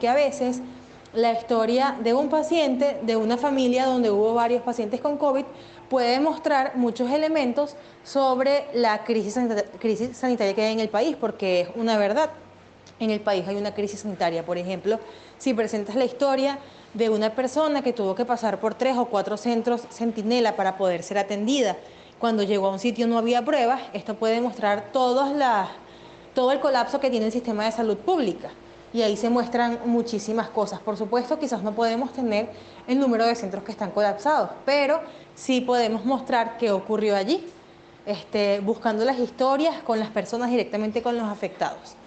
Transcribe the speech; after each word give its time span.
que 0.00 0.06
a 0.06 0.14
veces 0.14 0.60
la 1.12 1.32
historia 1.32 1.96
de 2.00 2.14
un 2.14 2.28
paciente, 2.28 3.00
de 3.02 3.16
una 3.16 3.36
familia 3.36 3.84
donde 3.84 4.12
hubo 4.12 4.32
varios 4.32 4.62
pacientes 4.62 5.00
con 5.00 5.18
COVID, 5.18 5.44
puede 5.90 6.20
mostrar 6.20 6.76
muchos 6.76 7.10
elementos 7.10 7.74
sobre 8.04 8.68
la 8.74 9.02
crisis 9.02 9.34
sanitaria, 10.12 10.54
que 10.54 10.62
hay 10.62 10.72
en 10.72 10.78
el 10.78 10.88
país, 10.88 11.16
porque 11.20 11.62
es 11.62 11.70
una 11.74 11.98
verdad. 11.98 12.30
En 13.00 13.10
el 13.10 13.18
país 13.18 13.48
hay 13.48 13.56
una 13.56 13.74
crisis 13.74 13.98
sanitaria. 13.98 14.46
Por 14.46 14.56
ejemplo, 14.56 15.00
si 15.36 15.52
presentas 15.52 15.96
la 15.96 16.04
historia 16.04 16.60
de 16.94 17.10
una 17.10 17.34
persona 17.34 17.82
que 17.82 17.92
tuvo 17.92 18.14
que 18.14 18.24
pasar 18.24 18.60
por 18.60 18.76
tres 18.76 18.96
o 18.96 19.06
cuatro 19.06 19.36
centros 19.36 19.82
centinela 19.90 20.54
para 20.54 20.76
poder 20.76 21.02
ser 21.02 21.18
atendida, 21.18 21.76
cuando 22.20 22.44
llegó 22.44 22.68
a 22.68 22.70
un 22.70 22.78
sitio 22.78 23.08
no 23.08 23.18
había 23.18 23.44
pruebas, 23.44 23.80
esto 23.92 24.14
puede 24.14 24.40
mostrar 24.40 24.92
todos 24.92 25.32
todo 26.34 26.52
el 26.52 26.60
colapso 26.60 27.00
que 27.00 27.10
tiene 27.10 27.26
el 27.26 27.32
sistema 27.32 27.64
de 27.64 27.72
salud 27.72 27.96
pública 27.96 28.50
y 28.92 29.02
ahí 29.02 29.16
se 29.16 29.28
muestran 29.28 29.80
muchísimas 29.84 30.48
cosas. 30.48 30.80
Por 30.80 30.96
supuesto, 30.96 31.38
quizás 31.38 31.62
no 31.62 31.72
podemos 31.74 32.12
tener 32.12 32.50
el 32.86 32.98
número 32.98 33.26
de 33.26 33.34
centros 33.34 33.64
que 33.64 33.72
están 33.72 33.90
colapsados, 33.90 34.50
pero 34.64 35.00
sí 35.34 35.60
podemos 35.60 36.04
mostrar 36.04 36.56
qué 36.56 36.70
ocurrió 36.70 37.16
allí, 37.16 37.46
este, 38.06 38.60
buscando 38.60 39.04
las 39.04 39.18
historias 39.18 39.82
con 39.82 39.98
las 40.00 40.08
personas 40.08 40.50
directamente 40.50 41.02
con 41.02 41.16
los 41.18 41.28
afectados. 41.28 41.98